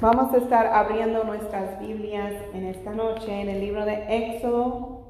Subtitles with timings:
[0.00, 5.02] Vamos a estar abriendo nuestras Biblias en esta noche en el libro de Éxodo,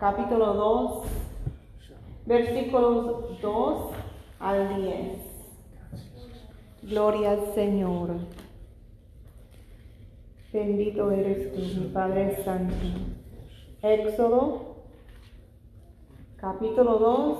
[0.00, 1.06] capítulo 2,
[2.24, 3.90] versículos 2
[4.40, 5.18] al 10.
[6.84, 8.12] Gloria al Señor.
[10.50, 12.74] Bendito eres tú, mi Padre Santo.
[13.82, 14.76] Éxodo,
[16.36, 17.38] capítulo 2,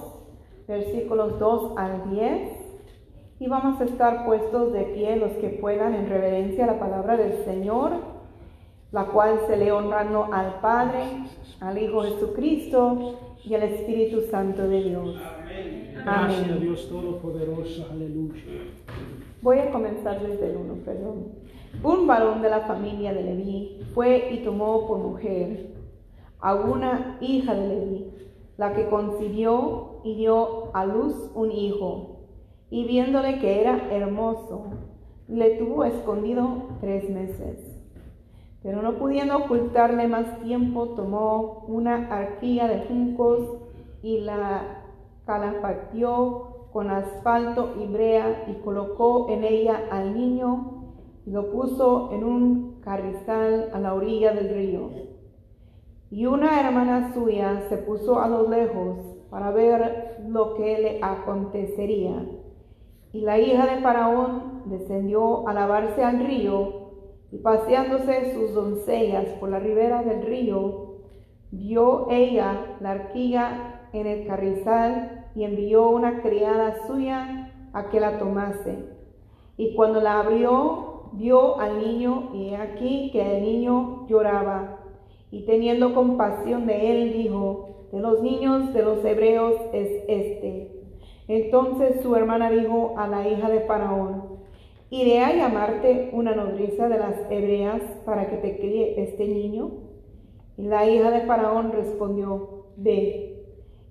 [0.68, 2.53] versículos 2 al 10
[3.40, 7.16] y vamos a estar puestos de pie los que puedan en reverencia a la palabra
[7.16, 7.92] del Señor,
[8.92, 11.02] la cual se le honrando al Padre,
[11.60, 15.16] al Hijo Jesucristo y al Espíritu Santo de Dios.
[16.06, 16.58] Amén.
[16.60, 18.42] Dios Todopoderoso, aleluya.
[19.42, 21.26] Voy a comenzar desde el 1, perdón.
[21.82, 25.74] Un varón de la familia de Leví fue y tomó por mujer
[26.40, 28.10] a una hija de Leví,
[28.56, 32.13] la que concibió y dio a luz un hijo
[32.74, 34.64] y viéndole que era hermoso,
[35.28, 37.60] le tuvo escondido tres meses.
[38.64, 43.58] Pero no pudiendo ocultarle más tiempo, tomó una arquilla de juncos
[44.02, 44.82] y la
[45.24, 50.94] calafatió con asfalto y brea y colocó en ella al niño
[51.26, 54.90] y lo puso en un carrizal a la orilla del río.
[56.10, 58.98] Y una hermana suya se puso a lo lejos
[59.30, 62.20] para ver lo que le acontecería.
[63.14, 66.90] Y la hija de Faraón descendió a lavarse al río,
[67.30, 70.96] y paseándose sus doncellas por la ribera del río,
[71.52, 78.18] vio ella la arquilla en el carrizal y envió una criada suya a que la
[78.18, 78.84] tomase.
[79.56, 84.80] Y cuando la abrió, vio al niño y aquí que el niño lloraba.
[85.30, 90.73] Y teniendo compasión de él, dijo, de los niños de los hebreos es este
[91.28, 94.40] entonces su hermana dijo a la hija de Faraón,
[94.90, 99.70] ¿iré a llamarte una nodriza de las hebreas para que te críe este niño?
[100.56, 103.30] Y la hija de Faraón respondió, ve.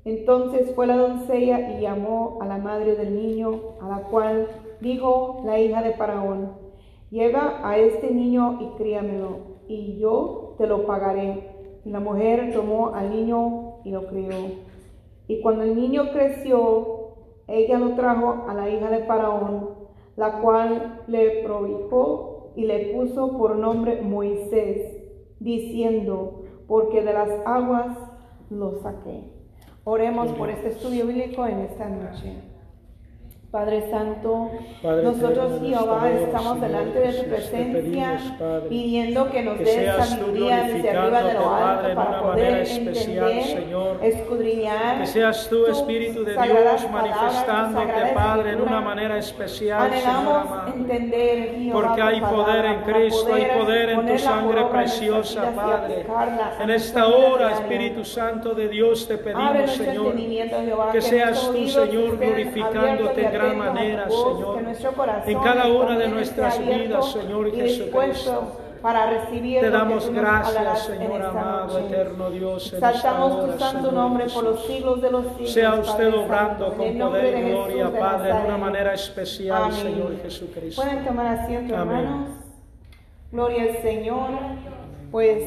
[0.06, 4.48] Entonces fue la doncella y llamó a la madre del niño, a la cual
[4.82, 6.52] dijo la hija de Faraón,
[7.10, 11.50] lleva a este niño y críamelo, y yo te lo pagaré.
[11.86, 14.30] Y la mujer tomó al niño y lo crió.
[15.28, 17.03] Y cuando el niño creció,
[17.48, 19.70] ella lo trajo a la hija de Faraón,
[20.16, 25.04] la cual le provocó y le puso por nombre Moisés,
[25.40, 27.98] diciendo, porque de las aguas
[28.50, 29.32] lo saqué.
[29.84, 32.53] Oremos por este estudio bíblico en esta noche.
[33.54, 34.50] Padre Santo,
[34.82, 38.20] nosotros Jehová estamos delante de tu presencia
[38.68, 45.06] pidiendo que nos des sabiduría desde arriba de lo alto para poder entender, escudriñar que
[45.06, 52.22] seas tú Espíritu de Dios manifestándote Padre en una manera especial Anhelamos entender porque hay
[52.22, 56.08] poder en Cristo, hay poder en tu sangre preciosa Padre.
[56.60, 60.16] En esta hora Espíritu Santo de Dios te pedimos Señor
[60.92, 64.64] que seas tú Señor glorificándote manera, Señor,
[65.26, 68.60] en cada una de nuestras vidas, Señor Jesucristo.
[68.84, 72.76] Para recibir Te damos gracias, Señor amado, eterno Dios.
[72.78, 75.54] Saltamos tu santo nombre por los siglos de los siglos.
[75.54, 80.82] Sea usted obrando con poder y gloria, Padre, de una manera especial, Señor Jesucristo.
[80.82, 82.30] Pueden tomar asiento, hermanos.
[83.32, 84.30] Gloria al Señor.
[85.12, 85.44] Pues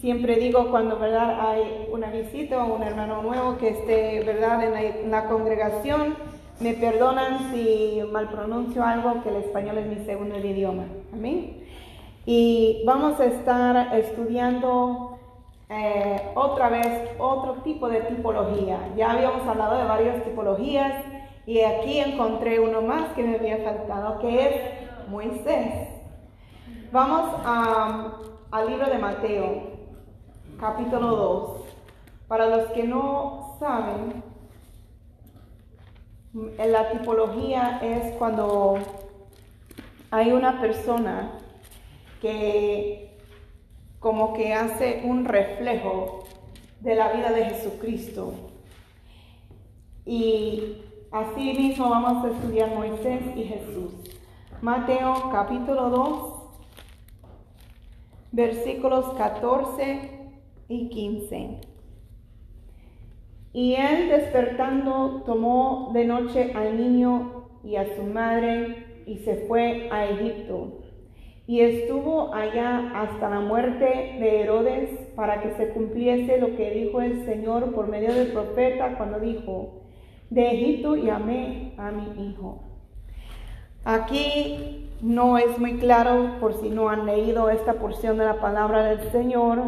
[0.00, 5.10] siempre digo cuando verdad hay una visita o un hermano nuevo que esté verdad en
[5.10, 6.14] la congregación
[6.60, 10.84] me perdonan si mal pronuncio algo, que el español es mi segundo idioma.
[11.12, 11.64] Amén.
[12.26, 15.18] Y vamos a estar estudiando
[15.70, 18.92] eh, otra vez otro tipo de tipología.
[18.96, 21.04] Ya habíamos hablado de varias tipologías
[21.46, 25.88] y aquí encontré uno más que me había faltado, que es Moisés.
[26.90, 27.30] Vamos
[28.50, 29.62] al libro de Mateo,
[30.58, 31.50] capítulo 2.
[32.26, 34.22] Para los que no saben,
[36.34, 38.78] la tipología es cuando
[40.10, 41.32] hay una persona
[42.20, 43.16] que
[43.98, 46.24] como que hace un reflejo
[46.80, 48.34] de la vida de Jesucristo.
[50.06, 53.92] Y así mismo vamos a estudiar Moisés y Jesús.
[54.62, 56.32] Mateo capítulo 2,
[58.32, 60.30] versículos 14
[60.68, 61.67] y 15.
[63.52, 69.88] Y él despertando tomó de noche al niño y a su madre y se fue
[69.90, 70.80] a Egipto.
[71.46, 77.00] Y estuvo allá hasta la muerte de Herodes para que se cumpliese lo que dijo
[77.00, 79.80] el Señor por medio del profeta cuando dijo,
[80.28, 82.64] de Egipto llamé a mi hijo.
[83.82, 88.84] Aquí no es muy claro por si no han leído esta porción de la palabra
[88.84, 89.58] del Señor,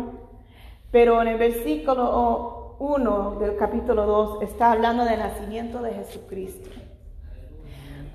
[0.90, 6.70] pero en el versículo 1 del capítulo 2 está hablando del nacimiento de Jesucristo.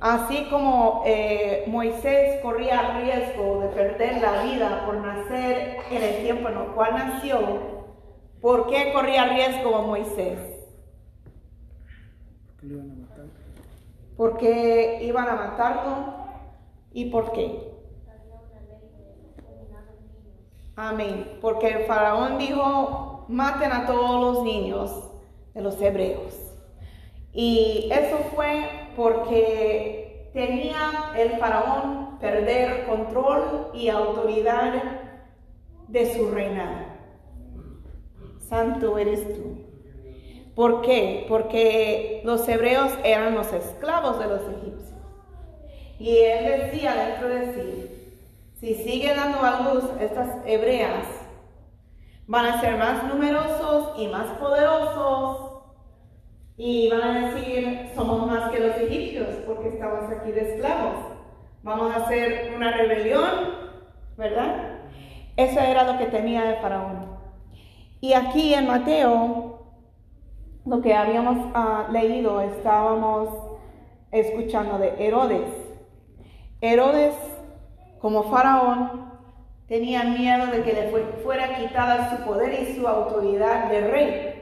[0.01, 6.49] Así como eh, Moisés corría riesgo de perder la vida por nacer en el tiempo
[6.49, 7.39] en el cual nació,
[8.41, 10.39] ¿por qué corría riesgo Moisés?
[14.17, 16.25] Porque iban a matarlo
[16.91, 17.71] ¿Y por qué?
[20.77, 21.37] Amén.
[21.41, 24.91] Porque el faraón dijo, maten a todos los niños
[25.53, 26.33] de los hebreos.
[27.33, 34.73] Y eso fue porque tenía el faraón perder control y autoridad
[35.87, 36.85] de su reinado.
[38.39, 39.65] Santo eres tú.
[40.55, 41.25] ¿Por qué?
[41.27, 44.93] Porque los hebreos eran los esclavos de los egipcios.
[45.99, 47.95] Y él decía dentro de sí,
[48.59, 51.05] si sigue dando a luz estas hebreas,
[52.27, 55.55] van a ser más numerosos y más poderosos
[56.57, 61.15] y van a decir, somos más que los egipcios porque estamos aquí de esclavos.
[61.63, 63.29] Vamos a hacer una rebelión,
[64.17, 64.79] ¿verdad?
[65.35, 67.17] Eso era lo que tenía el faraón.
[67.99, 69.65] Y aquí en Mateo,
[70.65, 73.29] lo que habíamos ah, leído, estábamos
[74.11, 75.51] escuchando de Herodes.
[76.61, 77.15] Herodes,
[77.99, 79.14] como faraón,
[79.67, 80.89] tenía miedo de que le
[81.23, 84.33] fuera quitada su poder y su autoridad de rey,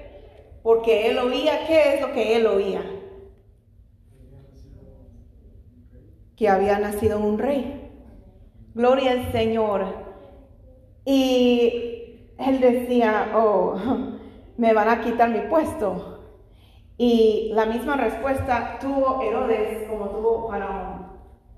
[0.61, 2.81] porque él oía, ¿qué es lo que él oía?
[6.35, 7.91] Que había nacido un rey.
[8.73, 9.85] Gloria al Señor.
[11.05, 13.75] Y él decía, oh,
[14.57, 16.19] me van a quitar mi puesto.
[16.97, 21.03] Y la misma respuesta tuvo Herodes como tuvo Faraón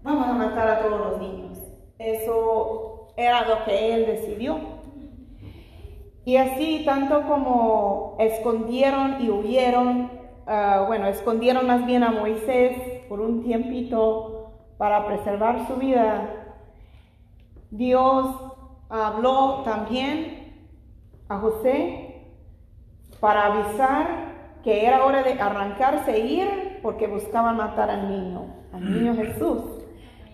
[0.06, 1.58] vamos a matar a todos los niños.
[1.98, 4.60] Eso era lo que él decidió.
[6.26, 10.12] Y así, tanto como escondieron y huyeron,
[10.48, 16.56] ah, bueno, escondieron más bien a Moisés por un tiempito para preservar su vida,
[17.70, 18.36] Dios
[18.90, 20.72] habló también
[21.30, 22.24] a José
[23.20, 24.26] para avisar
[24.64, 29.75] que era hora de arrancarse e ir porque buscaban matar al niño, al niño Jesús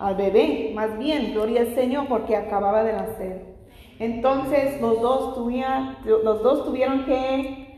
[0.01, 3.56] al bebé, más bien, gloria al Señor, porque acababa de nacer.
[4.00, 7.77] Entonces los dos, tuvieron, los dos tuvieron que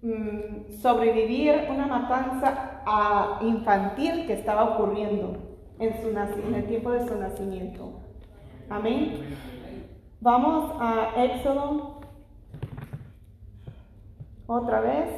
[0.00, 5.36] mm, sobrevivir una matanza ah, infantil que estaba ocurriendo
[5.78, 8.00] en, su, en el tiempo de su nacimiento.
[8.70, 9.36] Amén.
[10.20, 12.00] Vamos a Éxodo
[14.46, 15.10] otra vez,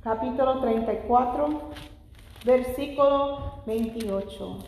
[0.00, 1.70] capítulo 34
[2.44, 4.58] versículo 28.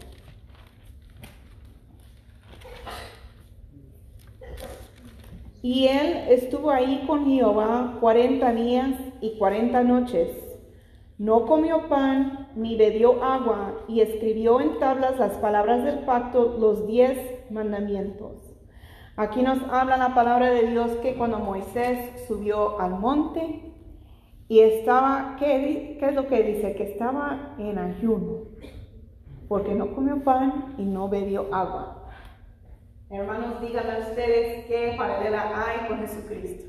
[5.63, 10.29] Y él estuvo ahí con Jehová cuarenta días y cuarenta noches.
[11.19, 16.87] No comió pan ni bebió agua y escribió en tablas las palabras del pacto, los
[16.87, 18.57] diez mandamientos.
[19.17, 23.70] Aquí nos habla la palabra de Dios que cuando Moisés subió al monte,
[24.51, 26.75] y estaba, ¿qué, ¿qué, es lo que dice?
[26.75, 28.49] Que estaba en ayuno,
[29.47, 32.11] porque no comió pan y no bebió agua.
[33.11, 36.69] Hermanos, díganme ustedes qué paralela hay con Jesucristo.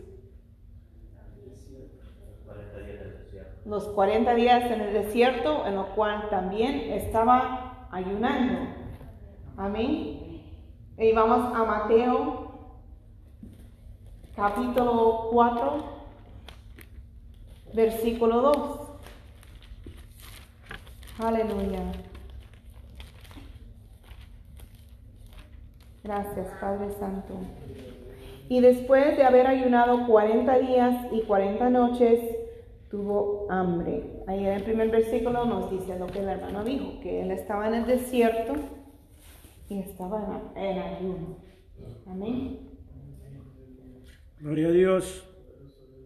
[3.66, 8.60] Los 40 días en el desierto, en lo cual también estaba ayunando.
[9.58, 10.44] Amén.
[11.00, 12.78] Y vamos a Mateo,
[14.36, 16.01] capítulo 4
[17.74, 18.80] versículo 2.
[21.20, 21.92] Aleluya.
[26.04, 27.36] Gracias, Padre Santo.
[28.50, 32.20] Y después de haber ayunado 40 días y 40 noches,
[32.90, 34.24] tuvo hambre.
[34.28, 37.68] Ahí en el primer versículo nos dice lo que el hermano dijo, que él estaba
[37.68, 38.54] en el desierto
[39.70, 41.38] y estaba en ayuno.
[42.08, 42.72] Amén.
[44.40, 45.28] Gloria a Dios.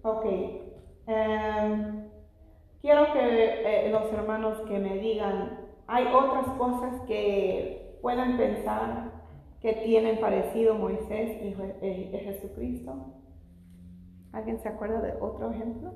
[0.04, 0.26] Ok,
[1.08, 2.10] Em,
[2.82, 9.12] quiero que eh, los hermanos que me digan, ¿hay otras cosas que puedan pensar
[9.62, 13.14] que tienen parecido Moisés y, y Jesucristo?
[14.32, 15.94] ¿Alguien se acuerda de otro ejemplo?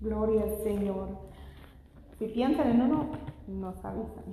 [0.00, 1.08] Gloria al Señor.
[2.18, 3.10] Si piensan en uno,
[3.46, 4.24] nos avisan.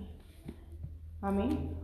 [1.21, 1.77] Amén.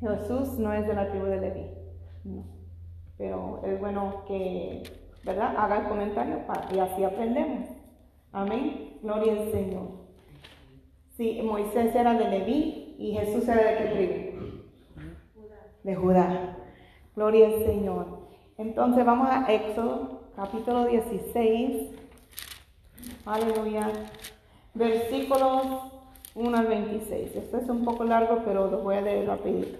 [0.00, 1.66] Jesús no es de la tribu de Leví,
[2.24, 2.44] no.
[3.18, 4.82] Pero es bueno que,
[5.24, 5.54] ¿verdad?
[5.58, 6.38] Haga el comentario
[6.72, 7.68] y así aprendemos.
[8.32, 8.98] Amén.
[9.02, 9.88] Gloria al Señor.
[11.16, 14.62] Sí, Moisés era de Leví y Jesús era de qué tribu?
[15.82, 16.56] De Judá.
[17.14, 18.20] Gloria al Señor.
[18.56, 21.90] Entonces vamos a Éxodo, capítulo 16.
[23.26, 23.90] Aleluya.
[24.72, 25.99] Versículos
[26.34, 27.36] 1 al 26.
[27.36, 29.78] Esto es un poco largo, pero lo voy a leer rapidito.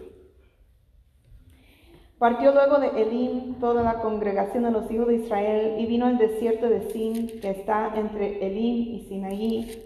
[2.18, 6.18] Partió luego de Elim toda la congregación de los hijos de Israel y vino al
[6.18, 9.84] desierto de Sin, que está entre Elim y Sinaí,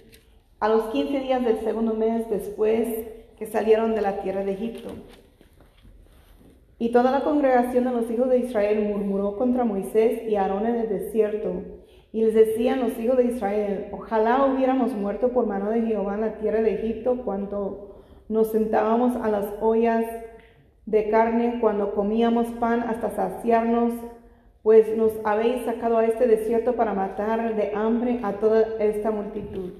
[0.58, 2.88] a los quince días del segundo mes después
[3.38, 4.90] que salieron de la tierra de Egipto.
[6.78, 10.74] Y toda la congregación de los hijos de Israel murmuró contra Moisés y Aarón en
[10.76, 11.62] el desierto.
[12.14, 16.20] Y les decían los hijos de Israel, ojalá hubiéramos muerto por mano de Jehová en
[16.20, 20.04] la tierra de Egipto cuando nos sentábamos a las ollas
[20.86, 23.94] de carne cuando comíamos pan hasta saciarnos,
[24.62, 29.72] pues nos habéis sacado a este desierto para matar de hambre a toda esta multitud.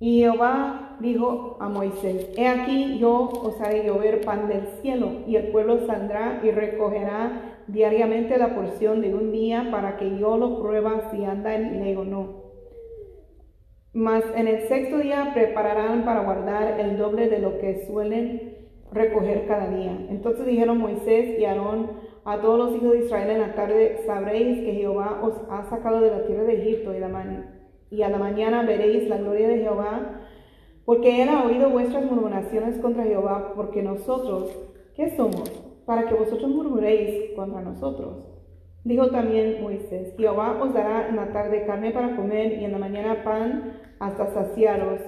[0.00, 5.36] Y Jehová dijo a Moisés, He aquí yo os haré llover pan del cielo, y
[5.36, 10.60] el pueblo saldrá y recogerá diariamente la porción de un día para que yo lo
[10.60, 12.50] prueba si anda en ley o no.
[13.92, 18.56] Mas en el sexto día prepararán para guardar el doble de lo que suelen
[18.92, 20.06] recoger cada día.
[20.10, 21.90] Entonces dijeron Moisés y Aarón
[22.24, 26.00] a todos los hijos de Israel en la tarde, sabréis que Jehová os ha sacado
[26.00, 30.20] de la tierra de Egipto y, y a la mañana veréis la gloria de Jehová,
[30.84, 34.50] porque él ha oído vuestras murmuraciones contra Jehová, porque nosotros,
[34.94, 35.69] ¿qué somos?
[35.90, 38.28] Para que vosotros murmuréis contra nosotros.
[38.84, 42.78] Dijo también Moisés, Jehová os dará en la tarde carne para comer y en la
[42.78, 45.00] mañana pan hasta saciaros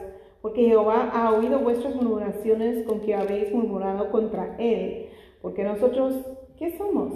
[0.43, 5.07] porque Jehová ha oído vuestras murmuraciones con que habéis murmurado contra él.
[5.41, 6.15] Porque nosotros,
[6.59, 7.13] ¿qué somos?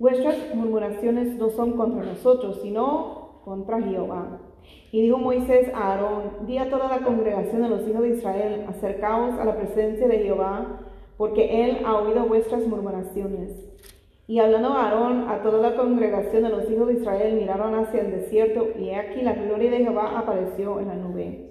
[0.00, 4.40] Vuestras murmuraciones no son contra nosotros, sino contra Jehová.
[4.90, 8.66] Y dijo Moisés a Aarón, di a toda la congregación de los hijos de Israel,
[8.68, 10.80] acercaos a la presencia de Jehová,
[11.16, 13.66] porque él ha oído vuestras murmuraciones.
[14.28, 18.10] Y hablando Aarón, a toda la congregación de los hijos de Israel miraron hacia el
[18.10, 21.46] desierto, y he aquí la gloria de Jehová apareció en la nube.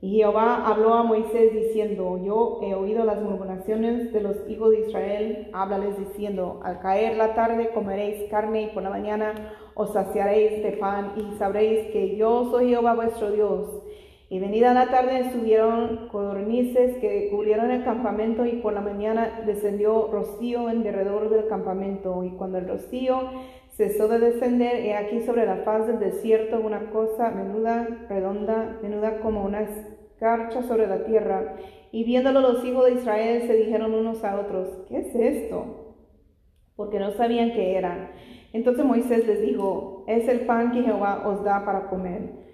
[0.00, 4.86] Y Jehová habló a Moisés diciendo, yo he oído las murmuraciones de los hijos de
[4.86, 9.34] Israel, háblales diciendo, al caer la tarde comeréis carne y por la mañana
[9.74, 13.82] os saciaréis de pan y sabréis que yo soy Jehová vuestro Dios.
[14.30, 20.08] Y venida la tarde subieron codornices que cubrieron el campamento y por la mañana descendió
[20.12, 22.22] rocío en derredor del campamento.
[22.24, 23.30] Y cuando el rocío
[23.78, 29.20] cesó de descender, he aquí sobre la faz del desierto una cosa menuda, redonda, menuda
[29.20, 31.54] como una escarcha sobre la tierra.
[31.90, 35.94] Y viéndolo los hijos de Israel se dijeron unos a otros, ¿qué es esto?
[36.76, 38.10] Porque no sabían qué era.
[38.52, 42.47] Entonces Moisés les dijo, es el pan que Jehová os da para comer.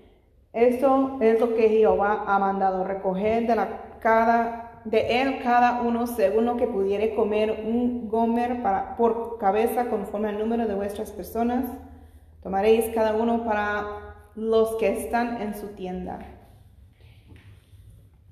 [0.54, 6.06] Esto es lo que Jehová ha mandado, recoger de, la, cada, de él cada uno
[6.06, 11.10] según lo que pudiere comer un gomer para, por cabeza conforme al número de vuestras
[11.10, 11.66] personas.
[12.40, 13.84] Tomaréis cada uno para
[14.36, 16.20] los que están en su tienda.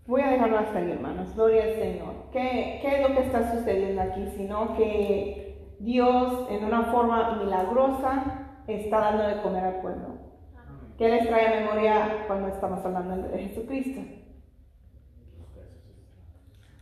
[0.07, 1.35] Voy a dejarlo hasta ahí, hermanos.
[1.35, 2.15] Gloria al Señor.
[2.33, 4.29] ¿Qué, ¿Qué es lo que está sucediendo aquí?
[4.37, 10.12] Sino que Dios, en una forma milagrosa, está dando de comer al pueblo.
[11.03, 14.03] ¿Qué les trae a memoria cuando estamos hablando de Jesucristo?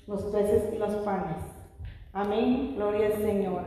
[0.06, 1.42] Los peces y los panes.
[2.12, 2.74] Amén.
[2.76, 3.64] Gloria al Señor.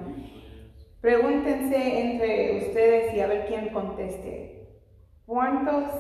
[1.02, 4.80] Pregúntense entre ustedes y a ver quién conteste.
[5.26, 5.92] ¿Cuántas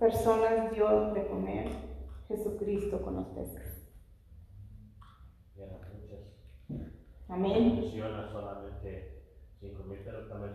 [0.00, 1.68] personas dio de comer
[2.26, 3.94] Jesucristo con los peces?
[7.28, 7.92] Amén.
[8.32, 9.22] solamente
[9.60, 10.50] cinco mil, pero también.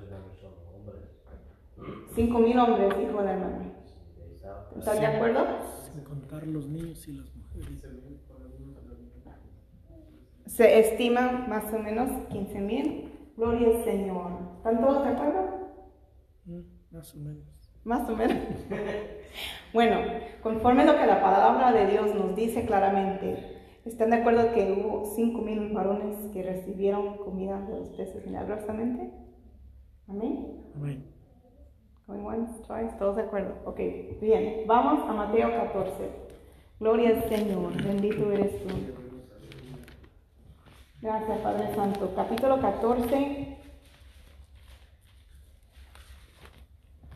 [2.13, 3.73] Cinco mil hombres, dijo la hermana.
[4.77, 5.45] ¿Están de acuerdo?
[5.95, 7.83] De contar los niños y las mujeres.
[10.45, 13.11] Se estima más o menos 15 mil.
[13.35, 14.31] Gloria al Señor.
[14.57, 15.41] ¿Están todos de acuerdo?
[16.45, 17.43] Mm, más o menos.
[17.83, 18.37] Más o menos.
[19.73, 19.97] bueno,
[20.41, 23.37] conforme a lo que la palabra de Dios nos dice claramente,
[23.83, 29.11] ¿están de acuerdo que hubo cinco mil varones que recibieron comida de los peces milagrosamente?
[30.07, 30.61] Amén.
[30.75, 31.14] Amén.
[32.07, 33.55] Once, twice, todos de acuerdo.
[33.65, 33.79] Ok,
[34.21, 34.63] bien.
[34.67, 35.91] Vamos a Mateo 14.
[36.79, 38.75] Gloria al Señor, bendito eres tú.
[41.01, 42.13] Gracias, Padre Santo.
[42.15, 43.57] Capítulo 14,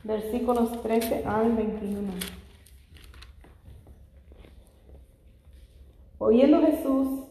[0.03, 2.12] versículos 13 al 21.
[6.17, 7.28] Oyendo Jesús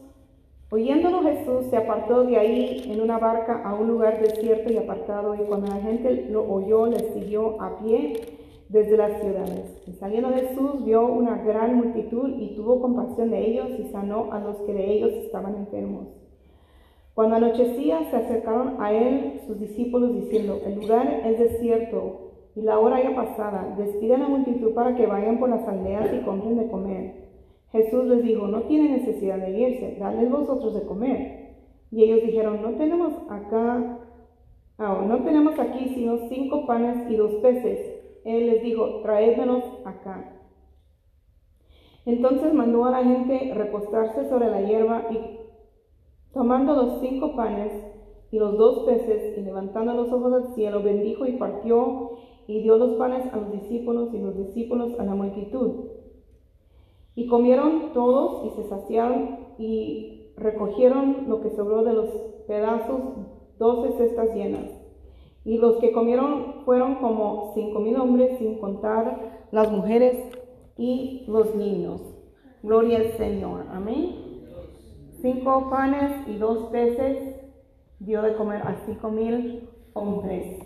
[0.71, 5.33] Oyéndolo Jesús se apartó de ahí en una barca a un lugar desierto y apartado,
[5.35, 8.37] y cuando la gente lo oyó, le siguió a pie,
[8.69, 9.81] desde las ciudades.
[9.87, 14.39] Y saliendo Jesús vio una gran multitud y tuvo compasión de ellos y sanó a
[14.39, 16.07] los que de ellos estaban enfermos.
[17.15, 22.79] Cuando anochecía se acercaron a él sus discípulos diciendo, el lugar es desierto y la
[22.79, 26.57] hora ya pasada, despiden a la multitud para que vayan por las aldeas y compren
[26.57, 27.28] de comer.
[27.71, 31.55] Jesús les dijo, no tiene necesidad de irse, dadles vosotros de comer.
[31.91, 33.99] Y ellos dijeron, no tenemos acá,
[34.77, 37.79] ah, no tenemos aquí sino cinco panes y dos peces.
[38.25, 40.35] Él les dijo, traédmelos acá.
[42.05, 45.19] Entonces mandó a la gente recostarse sobre la hierba y
[46.33, 47.71] tomando los cinco panes
[48.31, 52.11] y los dos peces y levantando los ojos al cielo, bendijo y partió
[52.47, 55.98] y dio los panes a los discípulos y los discípulos a la multitud.
[57.19, 62.09] Y comieron todos y se saciaron y recogieron lo que sobró de los
[62.47, 63.01] pedazos,
[63.57, 64.71] doce cestas llenas.
[65.43, 70.15] Y los que comieron fueron como cinco mil hombres, sin contar las mujeres
[70.77, 71.99] y los niños.
[72.63, 73.65] Gloria al Señor.
[73.69, 74.45] Amén.
[75.21, 77.35] Cinco panes y dos peces
[77.99, 80.57] dio de comer a cinco mil hombres,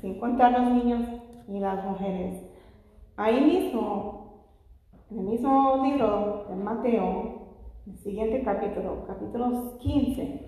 [0.00, 1.06] sin contar los niños
[1.48, 2.42] y las mujeres.
[3.18, 4.17] Ahí mismo,
[5.10, 10.40] en el mismo libro de Mateo, el siguiente capítulo, capítulos 15,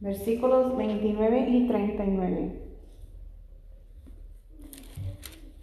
[0.00, 2.62] versículos 29 y 39.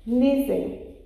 [0.06, 1.06] Dice,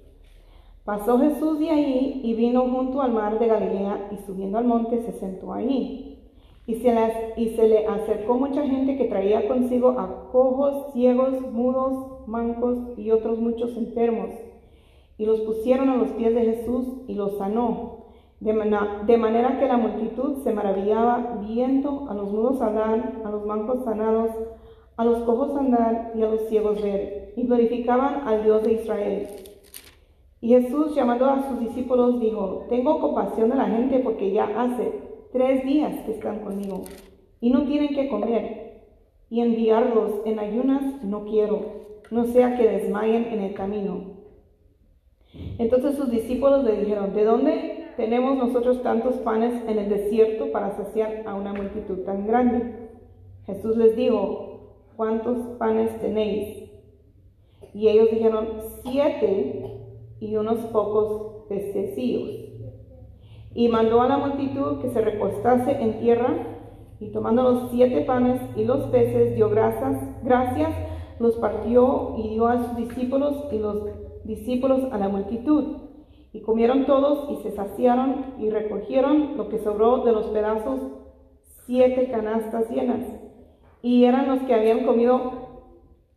[0.86, 5.02] pasó Jesús de ahí y vino junto al mar de Galilea y subiendo al monte
[5.02, 6.10] se sentó ahí.
[6.66, 6.96] Y se,
[7.36, 13.12] y se le acercó mucha gente que traía consigo a cojos, ciegos, mudos, mancos y
[13.12, 14.30] otros muchos enfermos.
[15.18, 18.04] Y los pusieron a los pies de Jesús y los sanó.
[18.40, 18.54] De,
[19.18, 24.32] manera que la multitud se maravillaba viendo a los mudos hablar, a los mancos sanados,
[24.98, 29.28] a los cojos andar y a los ciegos ver, y glorificaban al Dios de Israel.
[30.42, 34.92] Y Jesús, llamando a sus discípulos, dijo, tengo compasión de la gente porque ya hace
[35.32, 36.84] tres días que están conmigo
[37.40, 38.64] y no tienen que comer,
[39.30, 41.62] y enviarlos en ayunas no quiero,
[42.12, 44.13] no sea que desmayen en el camino.
[45.58, 50.76] Entonces sus discípulos le dijeron, ¿de dónde tenemos nosotros tantos panes en el desierto para
[50.76, 52.90] saciar a una multitud tan grande?
[53.46, 56.70] Jesús les dijo, ¿cuántos panes tenéis?
[57.74, 58.48] Y ellos dijeron,
[58.84, 59.82] siete
[60.20, 62.30] y unos pocos pececillos.
[63.56, 66.54] Y mandó a la multitud que se recostase en tierra,
[67.00, 70.74] y tomando los siete panes y los peces, dio gracias, gracias,
[71.20, 73.84] los partió y dio a sus discípulos y los
[74.26, 75.78] discípulos a la multitud.
[76.32, 80.80] Y comieron todos y se saciaron y recogieron lo que sobró de los pedazos,
[81.66, 83.06] siete canastas llenas
[83.84, 85.34] y eran los que habían comido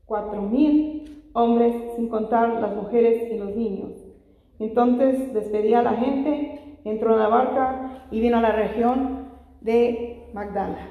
[0.07, 3.91] cuatro mil hombres, sin contar las mujeres y los niños.
[4.59, 9.27] Entonces despedía a la gente, entró en la barca y vino a la región
[9.61, 10.89] de Magdala.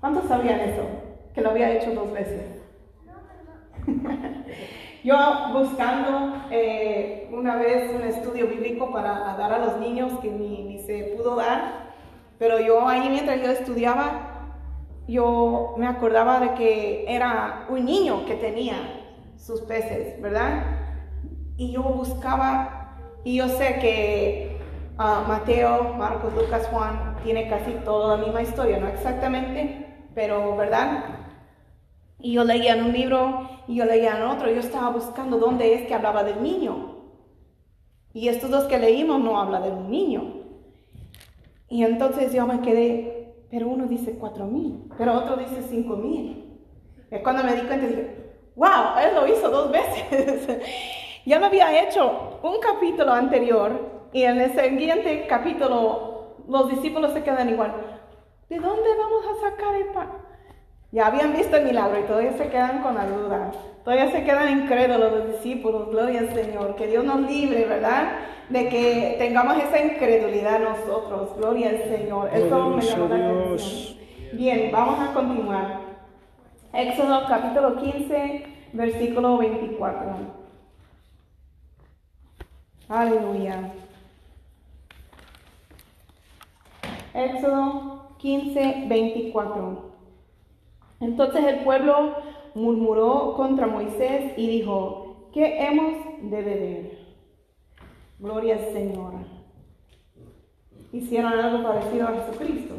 [0.00, 0.82] ¿Cuántos sabían eso?
[1.34, 2.57] Que lo había hecho dos veces.
[5.04, 5.16] Yo
[5.52, 10.78] buscando eh, una vez un estudio bíblico para dar a los niños que ni, ni
[10.80, 11.92] se pudo dar,
[12.38, 14.52] pero yo ahí mientras yo estudiaba,
[15.06, 18.74] yo me acordaba de que era un niño que tenía
[19.36, 20.64] sus peces, ¿verdad?
[21.56, 24.58] Y yo buscaba, y yo sé que
[24.98, 31.27] ah, Mateo, Marcos, Lucas, Juan tiene casi toda la misma historia, no exactamente, pero ¿verdad?
[32.20, 35.74] Y yo leía en un libro y yo leía en otro, yo estaba buscando dónde
[35.74, 36.96] es que hablaba del niño.
[38.12, 40.38] Y estos dos que leímos no habla de un niño.
[41.68, 46.60] Y entonces yo me quedé, pero uno dice cuatro mil, pero otro dice cinco mil.
[47.10, 50.60] Y cuando me di cuenta dije, wow, él lo hizo dos veces.
[51.26, 57.22] ya lo había hecho un capítulo anterior y en el siguiente capítulo los discípulos se
[57.22, 57.74] quedan igual.
[58.48, 60.27] ¿De dónde vamos a sacar el pan?
[60.90, 63.52] Ya habían visto el milagro y todavía se quedan con la duda.
[63.84, 65.90] Todavía se quedan incrédulos los discípulos.
[65.90, 66.76] Gloria al Señor.
[66.76, 68.12] Que Dios nos libre, ¿verdad?
[68.48, 71.36] De que tengamos esa incredulidad nosotros.
[71.36, 72.30] Gloria al Señor.
[72.32, 73.98] Eso me la atención.
[74.32, 75.80] Bien, vamos a continuar.
[76.72, 80.16] Éxodo capítulo 15, versículo 24.
[82.88, 83.72] Aleluya.
[87.12, 89.87] Éxodo 15, 24.
[91.00, 92.16] Entonces el pueblo
[92.54, 96.98] murmuró contra Moisés y dijo, ¿qué hemos de beber?
[98.18, 99.12] Gloria al Señor.
[100.92, 102.74] Hicieron algo parecido a Jesucristo.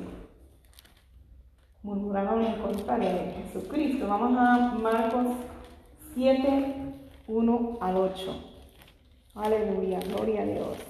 [1.82, 4.08] Murmuraron en contra de Jesucristo.
[4.08, 5.28] Vamos a Marcos
[6.14, 6.76] 7,
[7.28, 8.46] 1 al 8.
[9.36, 10.89] Aleluya, gloria a Dios.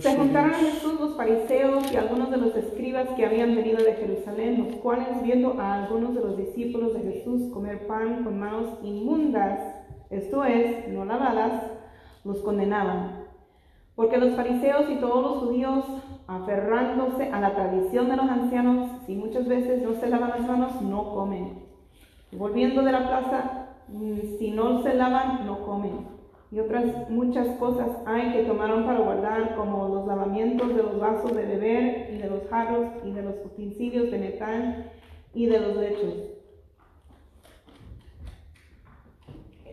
[0.00, 3.94] Se juntaron a Jesús los fariseos y algunos de los escribas que habían venido de
[3.94, 8.80] Jerusalén, los cuales viendo a algunos de los discípulos de Jesús comer pan con manos
[8.82, 9.60] inmundas,
[10.10, 11.62] esto es, no lavadas,
[12.24, 13.24] los condenaban.
[13.94, 15.84] Porque los fariseos y todos los judíos,
[16.26, 20.82] aferrándose a la tradición de los ancianos, si muchas veces no se lavan las manos,
[20.82, 21.62] no comen.
[22.32, 26.21] Volviendo de la plaza, mm, si no se lavan, no comen
[26.52, 31.34] y otras muchas cosas hay que tomaron para guardar, como los lavamientos de los vasos
[31.34, 34.92] de beber y de los jarros y de los utensilios de metal
[35.32, 36.14] y de los lechos.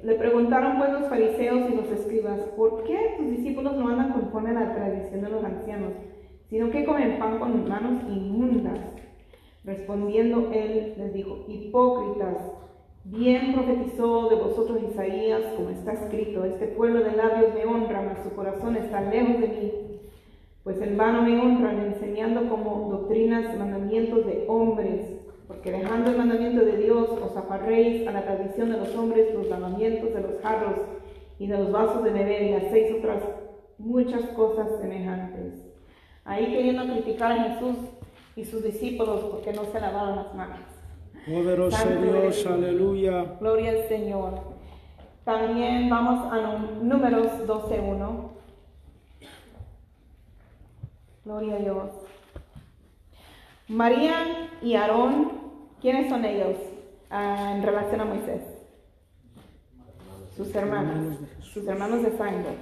[0.02, 4.52] Le preguntaron pues los fariseos y los escribas, ¿por qué tus discípulos no andan conforme
[4.52, 5.92] a la tradición de los ancianos,
[6.50, 8.80] sino que comen pan con manos inmundas?
[9.66, 12.38] Respondiendo él les dijo, hipócritas,
[13.06, 18.24] Bien profetizó de vosotros Isaías, como está escrito, este pueblo de labios me honra, mas
[18.24, 19.72] su corazón está lejos de mí.
[20.64, 25.08] Pues en vano me honran, enseñando como doctrinas mandamientos de hombres,
[25.48, 29.50] porque dejando el mandamiento de Dios os afarréis a la tradición de los hombres los
[29.50, 30.80] mandamientos de los jarros
[31.40, 33.24] y de los vasos de beber y hacéis otras
[33.78, 35.54] muchas cosas semejantes.
[36.26, 37.78] Ahí queriendo criticar a Jesús
[38.36, 40.79] y sus discípulos porque no se lavaron las manos.
[41.30, 43.36] Poderoso Dios, aleluya.
[43.40, 44.40] Gloria al Señor.
[45.24, 48.30] También vamos a números 12.1.
[51.26, 51.92] Gloria a Dios.
[53.68, 55.32] María y Aarón,
[55.80, 56.56] ¿quiénes son ellos
[57.12, 58.42] ah, en relación a Moisés?
[60.36, 62.56] Sus hermanos, sus hermanos de sangre.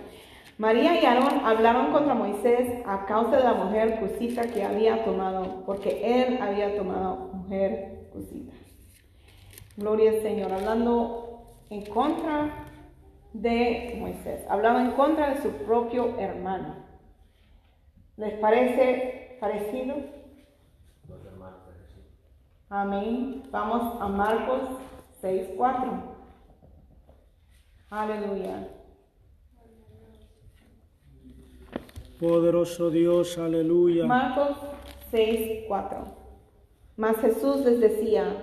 [0.57, 5.63] María y Aarón hablaron contra Moisés a causa de la mujer cusita que había tomado,
[5.65, 7.97] porque él había tomado mujer
[9.77, 12.65] Gloria al Señor, hablando en contra
[13.31, 16.75] de Moisés, hablaba en contra de su propio hermano.
[18.15, 19.97] ¿Les parece parecido?
[22.69, 23.43] Amén.
[23.51, 24.61] Vamos a Marcos
[25.21, 26.01] 6.4.
[27.91, 28.67] Aleluya.
[32.19, 34.07] Poderoso Dios, aleluya.
[34.07, 34.57] Marcos
[35.11, 36.03] 6.4.
[36.95, 38.35] Mas Jesús les decía,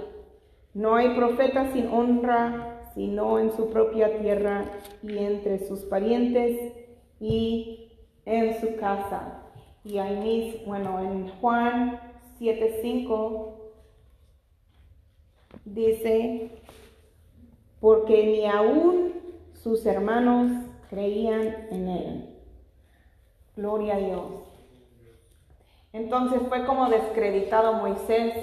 [0.74, 4.64] no hay profeta sin honra, sino en su propia tierra
[5.02, 6.72] y entre sus parientes
[7.20, 7.92] y
[8.24, 9.42] en su casa.
[9.84, 12.00] Y ahí mismo, bueno, en Juan
[12.38, 13.54] 7:5
[15.64, 16.50] dice,
[17.80, 19.12] porque ni aún
[19.52, 22.28] sus hermanos creían en él.
[23.56, 24.24] Gloria a Dios.
[25.92, 28.34] Entonces fue como descreditado Moisés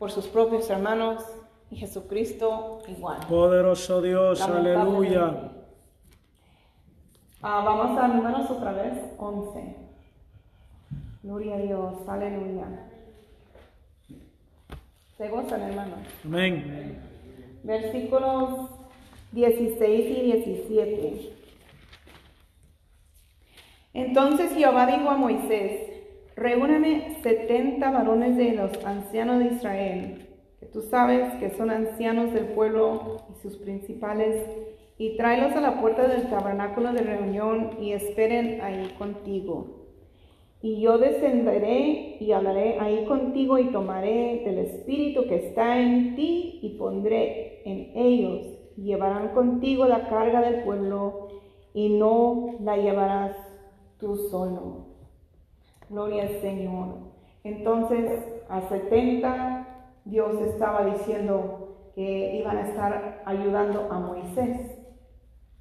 [0.00, 1.22] por sus propios hermanos
[1.70, 3.18] y Jesucristo igual.
[3.28, 5.52] Poderoso Dios, aleluya.
[7.42, 9.76] Ah, vamos a números otra vez, 11.
[11.22, 12.66] Gloria a Dios, aleluya.
[15.18, 15.98] Se gozan, hermanos.
[16.24, 16.98] Amén.
[17.62, 18.70] Versículos
[19.32, 21.32] 16 y 17.
[23.92, 25.89] Entonces Jehová dijo a Moisés,
[26.40, 30.26] Reúneme setenta varones de los ancianos de Israel,
[30.58, 34.48] que tú sabes que son ancianos del pueblo y sus principales,
[34.96, 39.84] y tráelos a la puerta del tabernáculo de reunión y esperen ahí contigo.
[40.62, 46.58] Y yo descenderé y hablaré ahí contigo y tomaré del espíritu que está en ti
[46.62, 48.46] y pondré en ellos.
[48.78, 51.28] Llevarán contigo la carga del pueblo
[51.74, 53.36] y no la llevarás
[53.98, 54.89] tú solo.
[55.90, 56.98] Gloria al Señor.
[57.42, 59.66] Entonces, a 70,
[60.04, 64.78] Dios estaba diciendo que iban a estar ayudando a Moisés.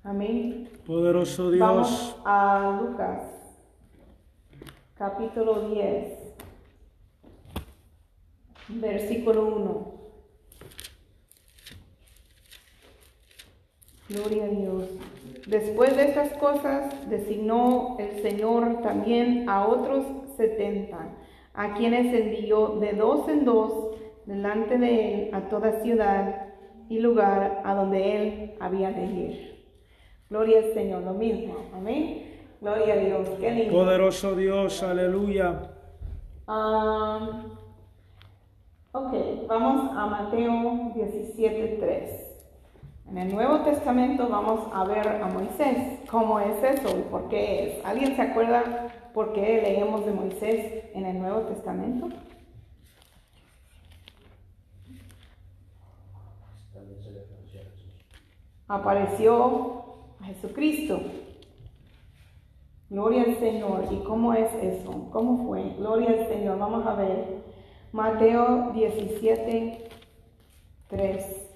[0.03, 0.69] Amén.
[0.85, 1.59] Poderoso Dios.
[1.59, 3.23] Vamos a Lucas,
[4.93, 6.35] capítulo 10,
[8.67, 9.98] versículo 1.
[14.09, 14.89] Gloria a Dios.
[15.45, 21.09] Después de estas cosas, designó el Señor también a otros setenta,
[21.53, 26.47] a quienes envió de dos en dos delante de él a toda ciudad
[26.87, 29.65] y lugar a donde él había de ir.
[30.29, 31.55] Gloria al Señor, lo mismo.
[31.75, 32.39] Amén.
[32.61, 33.29] Gloria a Dios.
[33.39, 33.73] Qué lindo.
[33.73, 35.71] Poderoso Dios, aleluya.
[36.47, 37.57] Um,
[38.91, 42.28] ok, vamos a Mateo 17, 3.
[43.09, 47.79] En el Nuevo Testamento vamos a ver a Moisés, cómo es eso y por qué
[47.79, 47.85] es.
[47.85, 52.09] ¿Alguien se acuerda por qué leemos de Moisés en el Nuevo Testamento?
[58.67, 59.85] Apareció
[60.21, 61.01] a Jesucristo.
[62.91, 63.85] Gloria al Señor.
[63.89, 65.09] ¿Y cómo es eso?
[65.11, 65.73] ¿Cómo fue?
[65.79, 66.59] Gloria al Señor.
[66.59, 67.39] Vamos a ver.
[67.91, 69.89] Mateo 17,
[70.89, 71.48] 3.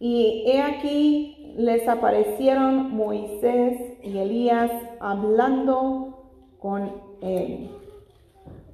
[0.00, 7.70] Y he aquí les aparecieron Moisés y Elías hablando con él.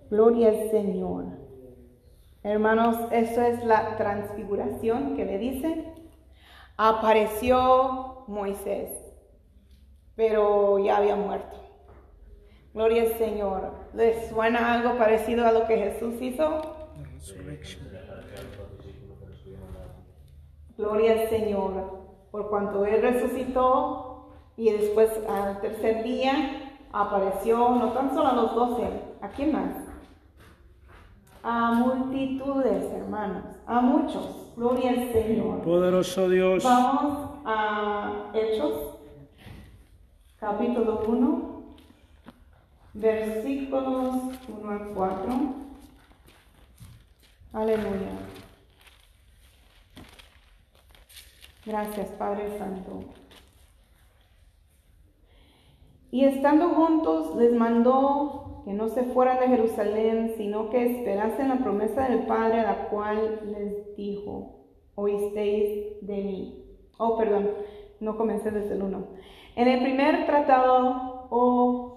[0.09, 1.25] Gloria al Señor.
[2.45, 5.95] Hermanos, eso es la transfiguración que le dicen.
[6.77, 8.91] Apareció Moisés,
[10.15, 11.57] pero ya había muerto.
[12.73, 13.73] Gloria al Señor.
[13.95, 16.63] ¿Les suena algo parecido a lo que Jesús hizo?
[20.77, 21.73] Gloria al Señor.
[22.31, 28.55] Por cuanto Él resucitó y después al tercer día apareció no tan solo a los
[28.55, 28.89] doce,
[29.21, 29.87] ¿a quién más?
[31.49, 34.53] a multitudes, hermanos, a muchos.
[34.57, 35.63] Gloria al Señor.
[35.63, 36.65] Poderoso Dios.
[36.65, 38.97] Vamos a Hechos,
[40.41, 41.63] capítulo 1,
[42.95, 44.17] versículos
[44.49, 45.33] 1 al 4.
[47.53, 48.11] Aleluya.
[51.67, 53.01] Gracias, Padre Santo.
[56.13, 61.59] Y estando juntos les mandó que no se fueran de Jerusalén, sino que esperasen la
[61.59, 66.65] promesa del Padre a la cual les dijo, oísteis de mí.
[66.99, 67.51] Oh, perdón,
[67.99, 69.07] no comencé desde el 1.
[69.57, 71.97] En el primer tratado, oh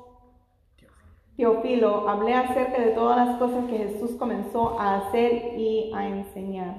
[1.38, 6.76] Teofilo, hablé acerca de todas las cosas que Jesús comenzó a hacer y a enseñar,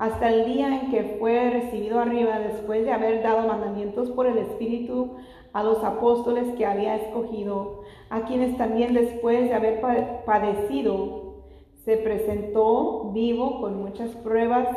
[0.00, 4.38] hasta el día en que fue recibido arriba después de haber dado mandamientos por el
[4.38, 5.16] Espíritu
[5.52, 9.82] a los apóstoles que había escogido, a quienes también después de haber
[10.24, 11.44] padecido,
[11.84, 14.68] se presentó vivo con muchas pruebas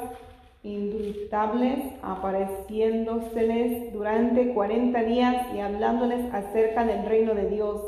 [0.62, 7.82] indubitables, apareciéndoseles durante cuarenta días y hablándoles acerca del reino de Dios.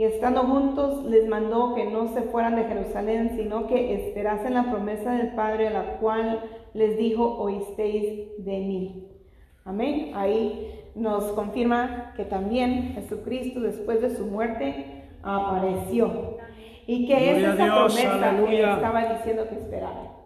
[0.00, 4.70] Y estando juntos les mandó que no se fueran de Jerusalén, sino que esperasen la
[4.70, 6.40] promesa del Padre, a la cual
[6.72, 9.08] les dijo, oísteis de mí.
[9.62, 10.12] Amén.
[10.14, 16.38] Ahí nos confirma que también Jesucristo después de su muerte apareció.
[16.86, 20.24] Y que es esa promesa que estaba diciendo que esperaba.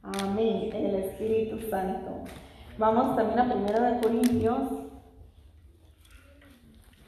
[0.00, 2.22] Amén, el Espíritu Santo.
[2.78, 4.89] Vamos también a Primera de Corintios.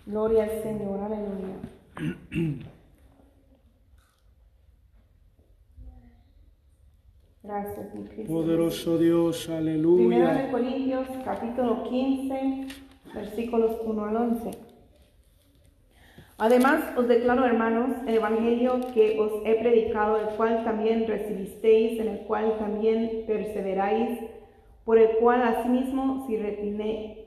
[0.04, 1.54] Gloria al Señor, aleluya.
[7.44, 8.32] Gracias, mi Cristo.
[8.32, 10.08] Poderoso Dios, aleluya.
[10.08, 12.66] Primero de Corintios, capítulo 15,
[13.14, 14.50] versículos 1 al 11.
[16.38, 22.08] Además, os declaro, hermanos, el Evangelio que os he predicado, el cual también recibisteis, en
[22.08, 24.18] el cual también perseveráis,
[24.84, 27.22] por el cual asimismo, si retenéis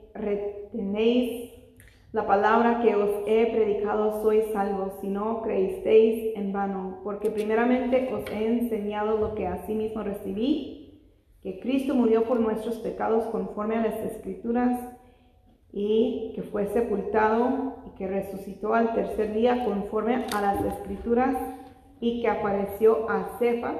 [2.16, 8.08] la palabra que os he predicado sois salvos, si no creísteis en vano, porque primeramente
[8.10, 10.98] os he enseñado lo que asimismo recibí,
[11.42, 14.80] que Cristo murió por nuestros pecados conforme a las escrituras,
[15.70, 21.36] y que fue sepultado y que resucitó al tercer día conforme a las escrituras,
[22.00, 23.76] y que apareció a Cefas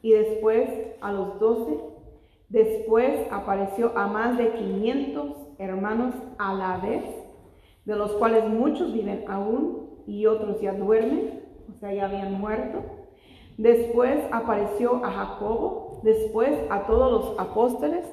[0.00, 0.66] y después
[1.02, 1.78] a los doce,
[2.48, 7.04] después apareció a más de quinientos hermanos a la vez
[7.90, 12.78] de los cuales muchos viven aún y otros ya duermen, o sea, ya habían muerto.
[13.58, 18.06] Después apareció a Jacobo, después a todos los apóstoles,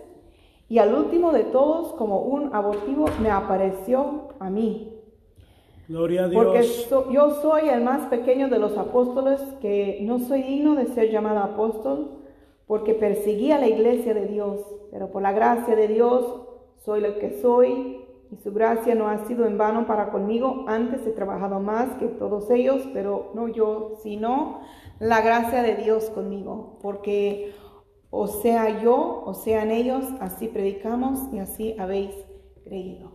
[0.67, 4.93] y al último de todos, como un abortivo, me apareció a mí.
[5.87, 6.43] Gloria a Dios.
[6.43, 11.11] Porque yo soy el más pequeño de los apóstoles, que no soy digno de ser
[11.11, 12.17] llamado apóstol,
[12.65, 14.59] porque perseguí a la iglesia de Dios,
[14.91, 16.25] pero por la gracia de Dios
[16.83, 20.65] soy lo que soy y su gracia no ha sido en vano para conmigo.
[20.67, 24.61] Antes he trabajado más que todos ellos, pero no yo, sino
[24.99, 27.53] la gracia de Dios conmigo, porque
[28.09, 32.15] o sea yo, o sean ellos, así predicamos y así habéis
[32.63, 33.11] creído.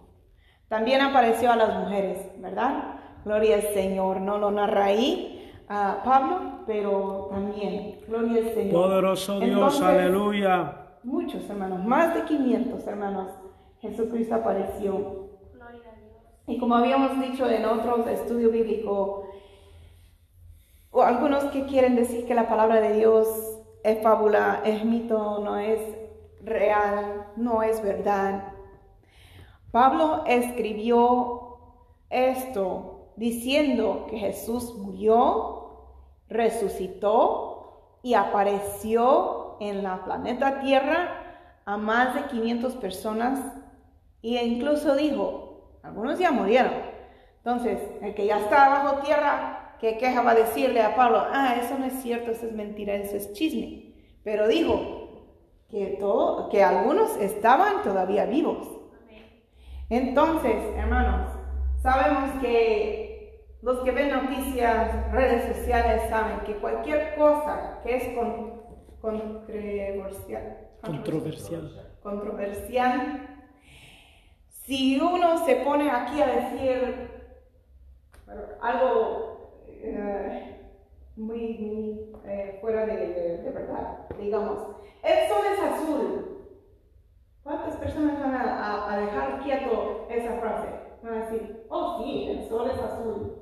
[0.68, 2.96] También apareció a las mujeres, ¿verdad?
[3.25, 5.38] Gloria al Señor, no lo narra ahí.
[5.68, 8.72] a Pablo, pero también, gloria al Señor.
[8.72, 10.98] Poderoso Dios, aleluya.
[11.03, 13.29] Muchos hermanos, más de 500 hermanos
[13.83, 15.29] Jesucristo apareció.
[16.47, 19.25] Y como habíamos dicho en otros estudios bíblicos,
[20.92, 23.27] o algunos que quieren decir que la palabra de Dios
[23.83, 25.81] es fábula, es mito, no es
[26.42, 28.53] real, no es verdad.
[29.73, 31.59] Pablo escribió
[32.09, 35.88] esto diciendo que Jesús murió,
[36.29, 43.62] resucitó y apareció en la planeta Tierra a más de 500 personas
[44.22, 46.72] e incluso dijo, algunos ya murieron.
[47.38, 51.24] Entonces, el que ya está bajo tierra, ¿qué queja va a decirle a Pablo?
[51.32, 53.94] Ah, eso no es cierto, eso es mentira, eso es chisme.
[54.22, 55.26] Pero dijo
[55.68, 58.68] que, todo, que algunos estaban todavía vivos.
[59.90, 61.30] Entonces, hermanos,
[61.82, 63.12] sabemos que
[63.62, 68.62] los que ven noticias, redes sociales, saben que cualquier cosa que es con,
[69.00, 73.32] controversial, controversial, controversial,
[74.62, 77.11] si uno se pone aquí a decir
[78.61, 80.57] algo eh,
[81.16, 84.59] muy, eh, fuera de, verdad, digamos,
[85.03, 86.29] el sol es azul.
[87.42, 90.68] ¿Cuántas personas van a, dejar quieto esa frase?
[91.03, 93.38] Van a decir, oh sí, el sol es azul.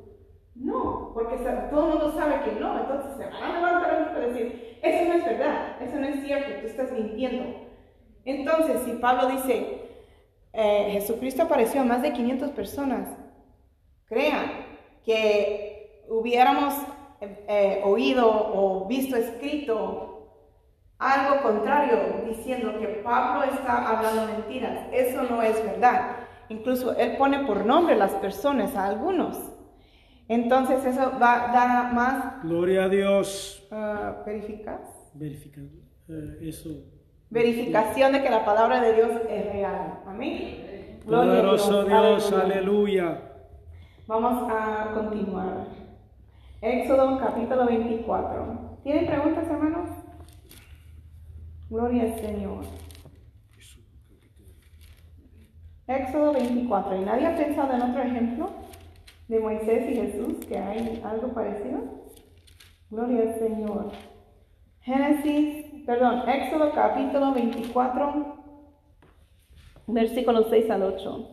[0.55, 1.37] No, porque
[1.71, 5.15] todo el mundo sabe que no, entonces se van a levantar y decir, eso no
[5.15, 7.61] es verdad, eso no es cierto, tú estás mintiendo.
[8.25, 9.90] Entonces, si Pablo dice,
[10.53, 13.09] eh, Jesucristo apareció a más de 500 personas,
[14.07, 14.67] crean
[15.05, 16.75] que hubiéramos
[17.21, 20.11] eh, oído o visto escrito
[20.99, 24.87] algo contrario, diciendo que Pablo está hablando mentiras.
[24.93, 26.17] Eso no es verdad.
[26.51, 29.39] Incluso él pone por nombre las personas, a algunos.
[30.29, 32.43] Entonces eso va a dar más...
[32.43, 33.67] Gloria a Dios.
[33.73, 34.81] Uh, ¿Verificas?
[36.09, 36.69] Eh, eso.
[37.31, 40.01] Verificación de que la palabra de Dios es real.
[40.05, 40.99] Amén.
[41.07, 43.23] Poderoso Dios, aleluya.
[44.09, 45.69] Vamos a continuar.
[46.61, 48.81] Éxodo capítulo 24.
[48.83, 49.91] ¿Tienen preguntas, hermanos?
[51.69, 52.65] Gloria al Señor.
[55.87, 56.97] Éxodo 24.
[56.97, 58.51] ¿Y nadie ha pensado en otro ejemplo
[59.29, 61.79] de Moisés y Jesús que hay algo parecido?
[62.91, 63.93] Gloria al Señor.
[64.81, 65.60] Génesis,
[65.91, 68.25] perdón, Éxodo capítulo 24,
[69.89, 71.29] versículos 6 al 8.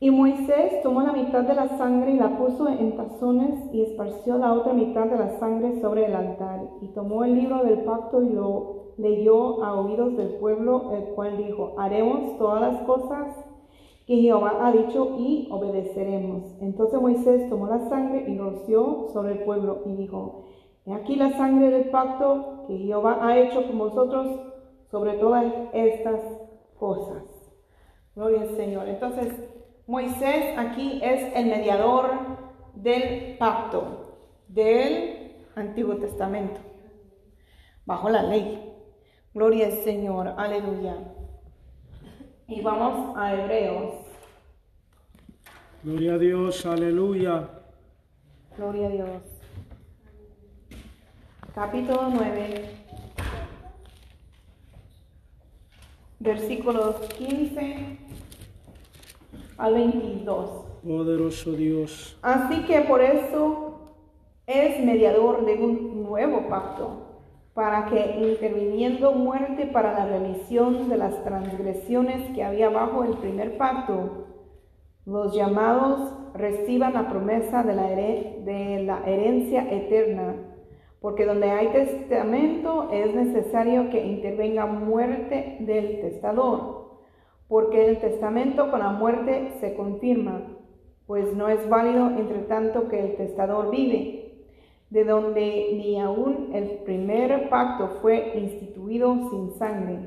[0.00, 4.36] Y Moisés tomó la mitad de la sangre y la puso en tazones y esparció
[4.36, 6.64] la otra mitad de la sangre sobre el altar.
[6.82, 11.38] Y tomó el libro del pacto y lo leyó a oídos del pueblo, el cual
[11.38, 13.42] dijo, haremos todas las cosas
[14.06, 16.42] que Jehová ha dicho y obedeceremos.
[16.60, 20.44] Entonces Moisés tomó la sangre y roció sobre el pueblo y dijo,
[20.84, 24.40] he aquí la sangre del pacto que Jehová ha hecho con vosotros
[24.90, 26.20] sobre todas estas
[26.78, 27.22] cosas.
[28.14, 28.88] Gloria al Señor.
[28.88, 29.32] Entonces,
[29.86, 32.10] Moisés aquí es el mediador
[32.74, 36.60] del pacto, del Antiguo Testamento,
[37.84, 38.72] bajo la ley.
[39.34, 40.96] Gloria al Señor, aleluya.
[42.46, 43.94] Y vamos a Hebreos.
[45.82, 47.48] Gloria a Dios, aleluya.
[48.56, 49.33] Gloria a Dios.
[51.54, 52.64] Capítulo 9,
[56.18, 57.98] versículos 15
[59.56, 60.50] al 22.
[60.82, 62.18] Poderoso Dios.
[62.22, 63.94] Así que por eso
[64.48, 67.20] es mediador de un nuevo pacto,
[67.54, 73.56] para que interviniendo muerte para la remisión de las transgresiones que había bajo el primer
[73.56, 74.26] pacto,
[75.06, 80.34] los llamados reciban la promesa de la, de la herencia eterna,
[81.04, 86.84] porque donde hay testamento es necesario que intervenga muerte del testador
[87.46, 90.40] porque el testamento con la muerte se confirma,
[91.06, 94.46] pues no es válido entre tanto que el testador vive,
[94.88, 99.98] de donde ni aún el primer pacto fue instituido sin sangre,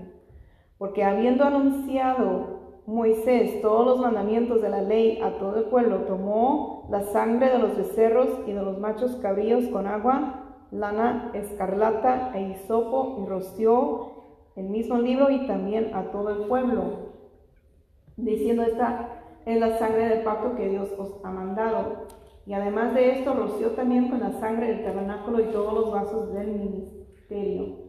[0.79, 2.57] porque habiendo anunciado
[2.87, 7.59] Moisés todos los mandamientos de la ley a todo el pueblo, tomó la sangre de
[7.59, 14.11] los becerros y de los machos cabríos con agua, lana, escarlata e hisopo y roció
[14.55, 17.07] el mismo libro y también a todo el pueblo
[18.17, 22.07] diciendo esta es la sangre del pacto que Dios os ha mandado.
[22.45, 26.33] Y además de esto, roció también con la sangre del tabernáculo y todos los vasos
[26.33, 27.87] del ministerio.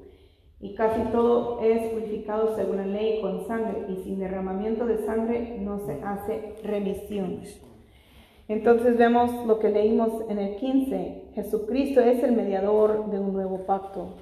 [0.60, 5.58] Y casi todo es purificado según la ley con sangre, y sin derramamiento de sangre
[5.60, 7.42] no se hace remisión.
[8.48, 11.27] Entonces vemos lo que leímos en el 15.
[11.38, 14.16] Jesucristo es el mediador de un nuevo pacto.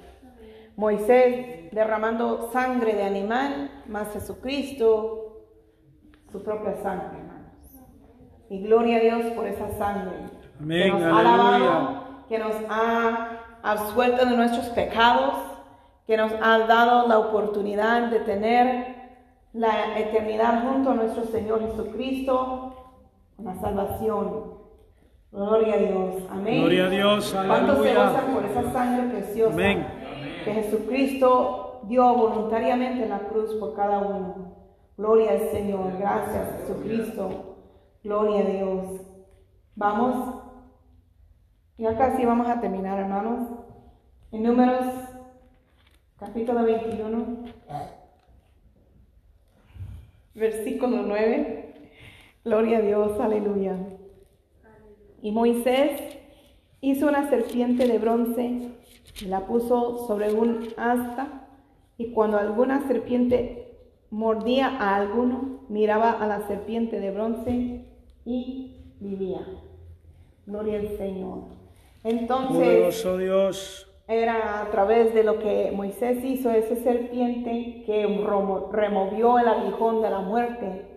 [0.75, 5.23] Moisés derramando sangre de animal, más Jesucristo
[6.31, 7.55] su propia sangre, hermanos.
[8.51, 10.11] Y gloria a Dios por esa sangre
[10.59, 13.29] que nos ha lavado, que nos ha
[13.63, 15.33] absuelto de nuestros pecados,
[16.05, 18.95] que nos ha dado la oportunidad de tener
[19.53, 22.75] la eternidad junto a nuestro Señor Jesucristo,
[23.39, 24.66] la salvación.
[25.31, 26.23] Gloria a Dios.
[26.29, 26.61] Amén.
[26.61, 27.35] Gloria a Dios.
[27.45, 29.87] ¿Cuántos se gozan por esa sangre preciosa Amén.
[30.43, 34.55] que Jesucristo dio voluntariamente en la cruz por cada uno?
[34.97, 35.97] Gloria al Señor.
[35.99, 37.57] Gracias, Jesucristo.
[38.03, 39.01] Gloria a Dios.
[39.75, 40.43] Vamos.
[41.77, 43.49] Ya casi vamos a terminar, hermanos.
[44.31, 44.85] En números,
[46.17, 47.45] capítulo 21,
[50.33, 51.75] versículo 9.
[52.43, 53.75] Gloria a Dios, aleluya.
[55.21, 56.17] Y Moisés
[56.81, 58.69] hizo una serpiente de bronce
[59.21, 61.47] y la puso sobre un asta,
[61.97, 63.77] y cuando alguna serpiente
[64.11, 67.85] mordía a alguno, miraba a la serpiente de bronce
[68.25, 69.41] y vivía.
[70.45, 71.39] Gloria al Señor.
[72.03, 73.91] Entonces, Dios.
[74.07, 78.05] era a través de lo que Moisés hizo, esa serpiente que
[78.71, 80.96] removió el aguijón de la muerte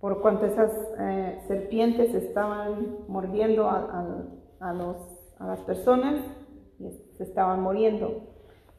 [0.00, 4.96] por cuanto esas eh, serpientes estaban mordiendo a, los,
[5.38, 6.22] a las personas
[6.78, 8.34] y se estaban muriendo.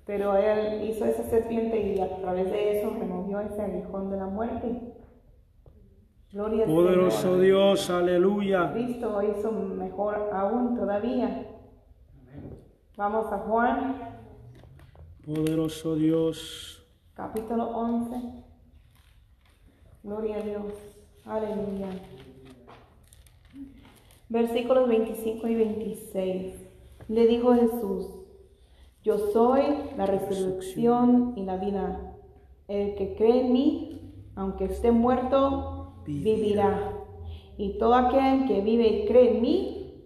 [0.05, 4.27] Pero él hizo esa serpiente y a través de eso removió ese aguijón de la
[4.27, 4.93] muerte.
[6.31, 8.71] Gloria Poderoso Dios, aleluya.
[8.73, 11.47] Cristo hizo mejor aún todavía.
[12.95, 14.21] Vamos a Juan.
[15.25, 16.85] Poderoso Dios.
[17.13, 18.43] Capítulo 11.
[20.03, 20.96] Gloria a Dios.
[21.27, 21.89] Aleluya.
[24.29, 26.67] Versículos 25 y 26.
[27.09, 28.07] Le dijo Jesús,
[29.03, 29.61] yo soy
[29.97, 32.15] la resurrección y la vida.
[32.67, 36.93] El que cree en mí, aunque esté muerto, vivirá.
[37.57, 40.03] Y todo aquel que vive y cree en mí,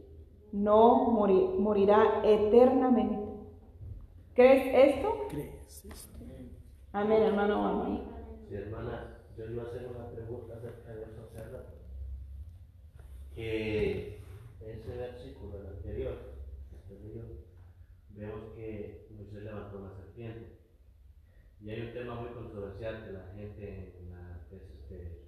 [0.52, 3.20] no morirá eternamente.
[4.34, 5.28] ¿Crees esto?
[5.30, 6.20] ¿Crees esto?
[6.94, 7.68] Amén, hermano.
[7.68, 8.04] Amén.
[8.48, 9.11] Sí, hermana,
[9.42, 11.30] yo iba a hacer una pregunta acerca de eso
[13.34, 14.20] Que
[14.62, 16.18] ese versículo, el anterior,
[18.10, 20.60] vemos que Moisés levantó una serpiente.
[21.60, 25.28] Y hay un tema muy controversial que la gente, la, este,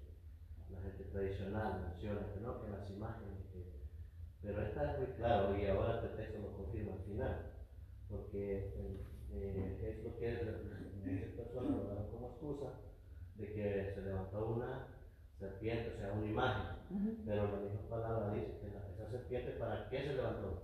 [0.70, 3.34] la gente tradicional menciona, que no, que las imágenes,
[4.42, 7.52] pero esta es muy claro y ahora este texto lo confirma al final,
[8.10, 8.74] porque
[9.32, 10.38] eh, es lo que
[11.02, 12.74] muchas personas lo dan como excusa
[13.36, 14.86] de que se levantó una
[15.38, 16.76] serpiente, o sea, una imagen.
[17.24, 20.62] Pero la misma palabra dice que esa serpiente, ¿para qué se levantó?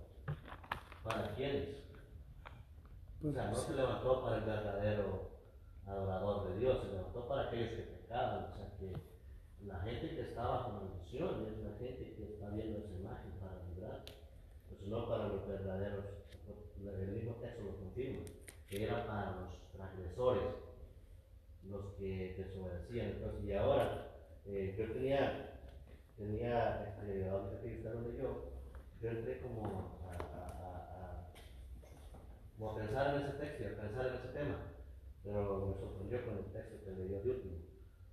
[1.03, 1.69] ¿Para quiénes?
[3.23, 5.31] O sea, no se levantó para el verdadero
[5.85, 8.45] adorador de Dios, se levantó para aquellos que pecaban.
[8.45, 8.93] O sea, que
[9.65, 13.63] la gente que estaba con maldición es la gente que está viendo esa imagen para
[13.69, 14.03] librar.
[14.69, 16.05] Pues no para los verdaderos.
[16.81, 18.23] El mismo texto lo confirma,
[18.67, 20.70] que era para los transgresores
[21.69, 23.11] los que desobedecían.
[23.11, 24.11] Entonces, y ahora,
[24.45, 25.59] eh, yo tenía,
[26.17, 28.51] tenía este, ahora que donde yo,
[29.01, 29.65] yo entré como
[30.09, 31.31] a, a, a,
[32.57, 34.57] como a pensar en ese texto a pensar en ese tema,
[35.23, 37.57] pero me sorprendió con el texto que leyó de último,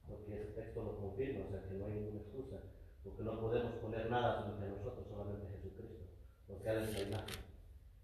[0.09, 2.57] porque ese texto lo confirma, o sea que no hay ninguna excusa,
[3.03, 6.05] porque no podemos poner nada sobre nosotros, solamente Jesucristo,
[6.47, 7.37] porque Él es la imagen,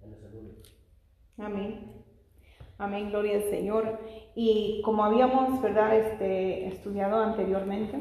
[0.03, 0.63] Él es el único.
[1.37, 2.05] Amén.
[2.79, 3.99] Amén, gloria al Señor.
[4.35, 8.01] Y como habíamos, ¿verdad?, este, estudiado anteriormente,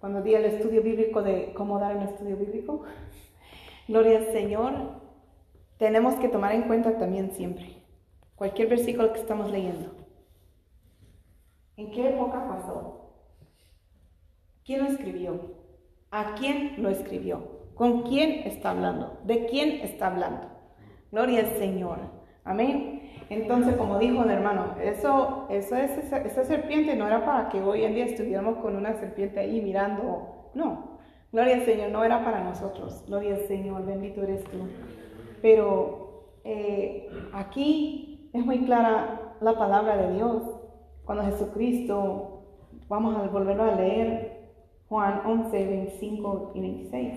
[0.00, 2.84] cuando di el estudio bíblico de cómo dar un estudio bíblico,
[3.88, 4.72] gloria al Señor,
[5.78, 7.84] tenemos que tomar en cuenta también siempre
[8.36, 9.90] cualquier versículo que estamos leyendo.
[11.76, 13.10] ¿En qué época pasó?
[14.64, 15.40] ¿Quién lo escribió?
[16.10, 17.64] ¿A quién lo escribió?
[17.74, 19.18] ¿Con quién está hablando?
[19.24, 20.48] ¿De quién está hablando?
[21.10, 21.98] Gloria al Señor.
[22.44, 22.93] Amén.
[23.30, 27.84] Entonces, como dijo el hermano, eso, eso es, esa, serpiente no era para que hoy
[27.84, 30.50] en día estuviéramos con una serpiente ahí mirando.
[30.54, 30.98] No,
[31.32, 33.04] gloria al Señor, no era para nosotros.
[33.06, 34.58] Gloria al Señor, bendito eres tú.
[35.40, 40.42] Pero eh, aquí es muy clara la palabra de Dios.
[41.04, 42.42] Cuando Jesucristo,
[42.88, 44.50] vamos a volverlo a leer,
[44.88, 47.14] Juan 11, 25 y 26.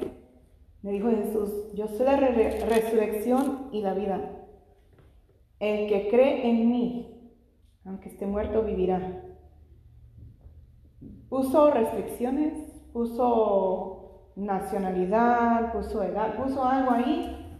[0.83, 4.36] Le dijo Jesús, yo soy la resurrección y la vida.
[5.59, 7.31] El que cree en mí,
[7.85, 9.23] aunque esté muerto, vivirá.
[11.29, 12.53] Puso restricciones,
[12.93, 17.59] puso nacionalidad, puso edad, puso algo ahí.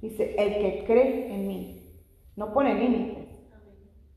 [0.00, 1.92] Dice, el que cree en mí.
[2.36, 3.28] No pone límites.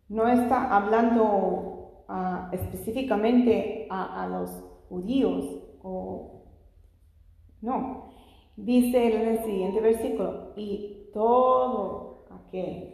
[0.07, 4.49] No está hablando ah, específicamente a, los
[4.87, 5.63] judíos
[7.63, 8.11] no.
[8.57, 12.92] Dice en el siguiente versículo, y todo aquel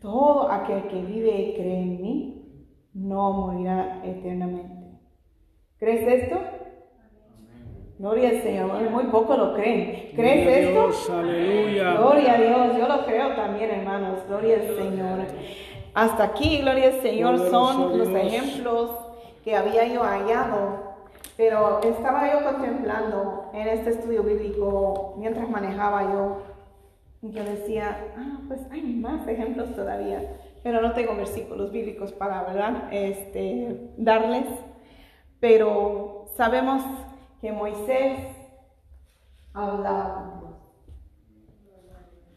[0.00, 2.36] todo aquel que vive y cree en mí
[2.94, 4.98] no morirá eternamente.
[5.78, 6.38] ¿Crees esto?
[7.98, 10.10] Gloria al Señor, muy poco lo creen.
[10.14, 10.86] ¿Crees esto?
[10.86, 11.94] Dios, aleluya.
[11.94, 14.20] Gloria a Dios, yo lo creo también, hermanos.
[14.28, 15.18] Gloria al Señor.
[15.94, 18.90] Hasta aquí, gloria al Señor, son los ejemplos
[19.42, 20.96] que había yo hallado.
[21.38, 26.55] Pero estaba yo contemplando en este estudio bíblico mientras manejaba yo.
[27.22, 30.36] Yo decía, ah, pues hay más ejemplos todavía.
[30.62, 32.92] Pero no tengo versículos bíblicos para, ¿verdad?
[32.92, 34.46] Este, darles.
[35.40, 36.82] Pero sabemos
[37.40, 38.20] que Moisés
[39.52, 40.56] hablaba con Dios.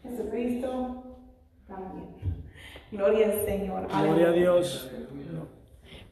[0.02, 1.04] Jesucristo
[1.66, 2.08] también.
[2.90, 3.86] Gloria al Señor.
[3.88, 4.90] Gloria a Dios.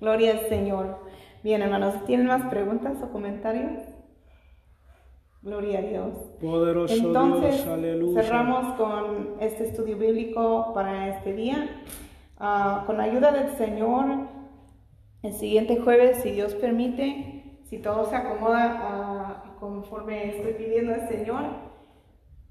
[0.00, 0.98] Gloria al Señor.
[1.42, 3.82] Bien, hermanos, ¿tienen más preguntas o comentarios?
[5.48, 6.14] Gloria a Dios.
[6.42, 8.22] Poderoso Entonces, Dios, aleluya.
[8.22, 11.82] cerramos con este estudio bíblico para este día.
[12.38, 14.28] Ah, con la ayuda del Señor,
[15.22, 21.08] el siguiente jueves, si Dios permite, si todo se acomoda ah, conforme estoy pidiendo al
[21.08, 21.44] Señor,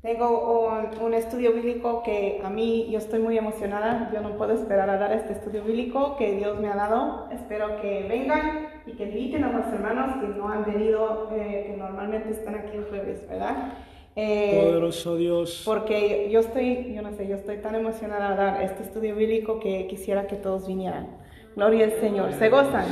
[0.02, 4.10] tengo un, un, estudio bíblico que a mí yo estoy muy emocionada.
[4.12, 7.30] Yo no puedo esperar a dar este estudio bíblico que Dios me ha dado.
[7.30, 11.78] Espero que vengan y que inviten a los hermanos que no han venido, eh, que
[11.78, 13.74] normalmente están aquí el jueves, ¿verdad?
[14.16, 15.62] Eh, Poderoso Dios.
[15.66, 19.60] Porque yo estoy, yo no sé, yo estoy tan emocionada a dar este estudio bíblico
[19.60, 21.08] que quisiera que todos vinieran.
[21.56, 22.34] Gloria al Señor.
[22.34, 22.86] ¿Se gozan?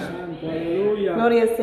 [0.43, 1.13] Aleluya.
[1.13, 1.59] Gloria al Señor.